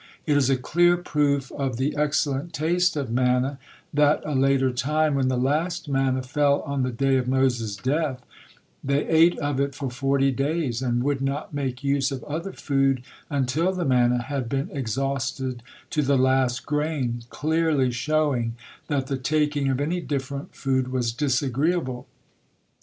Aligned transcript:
It 0.25 0.35
is 0.35 0.49
a 0.49 0.57
clear 0.57 0.97
proof 0.97 1.51
of 1.51 1.77
the 1.77 1.95
excellent 1.95 2.53
taste 2.53 2.95
of 2.97 3.11
manna 3.11 3.59
that 3.93 4.23
a 4.25 4.33
later 4.33 4.71
time, 4.71 5.13
when 5.13 5.27
the 5.27 5.37
last 5.37 5.87
manna 5.87 6.23
fell 6.23 6.61
on 6.61 6.81
the 6.81 6.89
day 6.89 7.17
of 7.17 7.27
Moses' 7.27 7.75
death, 7.75 8.19
they 8.83 9.07
ate 9.07 9.37
of 9.37 9.59
it 9.59 9.75
for 9.75 9.91
forty 9.91 10.31
days, 10.31 10.81
and 10.81 11.03
would 11.03 11.21
not 11.21 11.53
make 11.53 11.83
use 11.83 12.11
of 12.11 12.23
other 12.23 12.51
food 12.53 13.03
until 13.29 13.71
the 13.73 13.85
manna 13.85 14.23
had 14.23 14.49
been 14.49 14.71
exhausted 14.71 15.61
to 15.91 16.01
the 16.01 16.17
last 16.17 16.65
grain, 16.65 17.21
clearly 17.29 17.91
showing 17.91 18.55
that 18.87 19.05
the 19.05 19.17
taking 19.17 19.69
of 19.69 19.79
any 19.79 20.01
different 20.01 20.55
food 20.55 20.87
was 20.87 21.13
disagreeable. 21.13 22.07